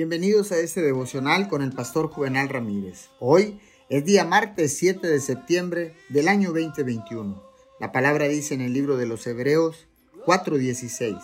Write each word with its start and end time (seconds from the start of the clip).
Bienvenidos 0.00 0.50
a 0.50 0.58
este 0.58 0.80
devocional 0.80 1.46
con 1.46 1.60
el 1.60 1.72
pastor 1.72 2.08
Juvenal 2.08 2.48
Ramírez. 2.48 3.10
Hoy 3.18 3.60
es 3.90 4.02
día 4.02 4.24
martes 4.24 4.78
7 4.78 5.06
de 5.06 5.20
septiembre 5.20 5.94
del 6.08 6.28
año 6.28 6.54
2021. 6.54 7.44
La 7.78 7.92
palabra 7.92 8.26
dice 8.26 8.54
en 8.54 8.62
el 8.62 8.72
libro 8.72 8.96
de 8.96 9.04
los 9.04 9.26
Hebreos 9.26 9.88
4:16. 10.24 11.18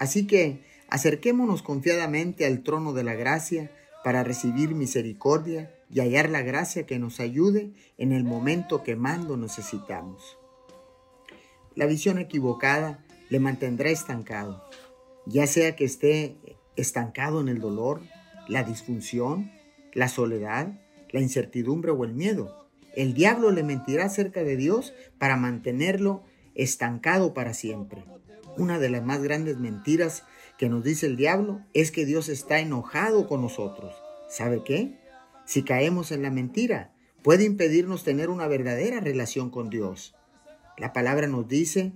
Así 0.00 0.26
que 0.26 0.64
acerquémonos 0.88 1.62
confiadamente 1.62 2.46
al 2.46 2.64
trono 2.64 2.94
de 2.94 3.04
la 3.04 3.14
gracia 3.14 3.70
para 4.02 4.24
recibir 4.24 4.74
misericordia 4.74 5.72
y 5.88 6.00
hallar 6.00 6.30
la 6.30 6.42
gracia 6.42 6.86
que 6.86 6.98
nos 6.98 7.20
ayude 7.20 7.74
en 7.96 8.10
el 8.10 8.24
momento 8.24 8.82
que 8.82 8.96
más 8.96 9.24
lo 9.24 9.36
necesitamos. 9.36 10.36
La 11.76 11.86
visión 11.86 12.18
equivocada 12.18 13.06
le 13.28 13.38
mantendrá 13.38 13.88
estancado, 13.90 14.68
ya 15.26 15.46
sea 15.46 15.76
que 15.76 15.84
esté 15.84 16.59
estancado 16.76 17.40
en 17.40 17.48
el 17.48 17.60
dolor, 17.60 18.00
la 18.48 18.64
disfunción, 18.64 19.50
la 19.92 20.08
soledad, 20.08 20.68
la 21.10 21.20
incertidumbre 21.20 21.90
o 21.90 22.04
el 22.04 22.14
miedo. 22.14 22.68
El 22.94 23.14
diablo 23.14 23.50
le 23.50 23.62
mentirá 23.62 24.06
acerca 24.06 24.42
de 24.42 24.56
Dios 24.56 24.92
para 25.18 25.36
mantenerlo 25.36 26.24
estancado 26.54 27.34
para 27.34 27.54
siempre. 27.54 28.04
Una 28.56 28.78
de 28.78 28.90
las 28.90 29.04
más 29.04 29.22
grandes 29.22 29.58
mentiras 29.58 30.24
que 30.58 30.68
nos 30.68 30.84
dice 30.84 31.06
el 31.06 31.16
diablo 31.16 31.60
es 31.72 31.90
que 31.90 32.04
Dios 32.04 32.28
está 32.28 32.58
enojado 32.58 33.26
con 33.28 33.42
nosotros. 33.42 33.94
¿Sabe 34.28 34.62
qué? 34.64 34.98
Si 35.46 35.62
caemos 35.62 36.12
en 36.12 36.22
la 36.22 36.30
mentira, 36.30 36.92
puede 37.22 37.44
impedirnos 37.44 38.04
tener 38.04 38.28
una 38.28 38.46
verdadera 38.48 39.00
relación 39.00 39.50
con 39.50 39.70
Dios. 39.70 40.14
La 40.76 40.92
palabra 40.92 41.26
nos 41.26 41.48
dice 41.48 41.92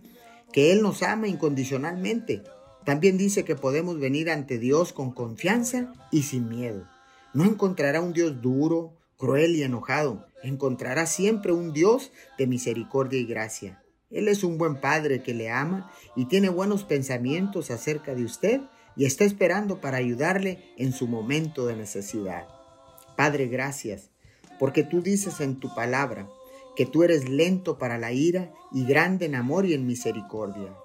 que 0.52 0.72
Él 0.72 0.82
nos 0.82 1.02
ama 1.02 1.28
incondicionalmente 1.28 2.42
también 2.84 3.16
dice 3.16 3.44
que 3.44 3.56
podemos 3.56 3.98
venir 3.98 4.30
ante 4.30 4.58
Dios 4.58 4.92
con 4.92 5.12
confianza 5.12 5.92
y 6.10 6.22
sin 6.22 6.48
miedo. 6.48 6.86
No 7.32 7.44
encontrará 7.44 8.00
un 8.00 8.12
Dios 8.12 8.40
duro, 8.42 8.96
cruel 9.16 9.56
y 9.56 9.62
enojado. 9.62 10.26
Encontrará 10.42 11.06
siempre 11.06 11.52
un 11.52 11.72
Dios 11.72 12.12
de 12.38 12.46
misericordia 12.46 13.18
y 13.18 13.24
gracia. 13.24 13.82
Él 14.10 14.28
es 14.28 14.44
un 14.44 14.58
buen 14.58 14.80
Padre 14.80 15.22
que 15.22 15.34
le 15.34 15.50
ama 15.50 15.91
y 16.14 16.26
tiene 16.26 16.48
buenos 16.48 16.84
pensamientos 16.84 17.70
acerca 17.70 18.14
de 18.14 18.24
usted 18.24 18.60
y 18.96 19.06
está 19.06 19.24
esperando 19.24 19.80
para 19.80 19.96
ayudarle 19.96 20.72
en 20.76 20.92
su 20.92 21.08
momento 21.08 21.66
de 21.66 21.76
necesidad. 21.76 22.46
Padre, 23.16 23.48
gracias, 23.48 24.10
porque 24.58 24.84
tú 24.84 25.02
dices 25.02 25.41
en 25.41 25.58
tu 25.58 25.74
palabra 25.74 26.28
que 26.76 26.86
tú 26.86 27.02
eres 27.02 27.28
lento 27.28 27.78
para 27.78 27.98
la 27.98 28.12
ira 28.12 28.52
y 28.72 28.84
grande 28.84 29.26
en 29.26 29.34
amor 29.34 29.66
y 29.66 29.74
en 29.74 29.86
misericordia. 29.86 30.76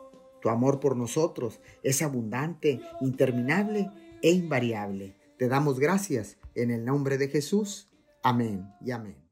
Tu 0.42 0.50
amor 0.50 0.80
por 0.80 0.95
nosotros 0.95 1.59
es 1.84 2.02
abundante, 2.02 2.82
interminable 3.02 3.90
e 4.22 4.32
invariable. 4.32 5.16
Te 5.38 5.48
damos 5.48 5.80
gracias 5.80 6.38
en 6.56 6.72
el 6.72 6.86
nombre 6.86 7.18
de 7.18 7.28
Jesús. 7.28 7.90
Amén 8.23 8.70
y 8.81 8.92
amén. 8.92 9.28